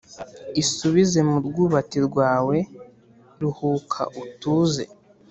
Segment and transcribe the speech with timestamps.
[0.61, 2.57] Isubize mu rwubati rwawe
[3.41, 4.83] ruhuka utuze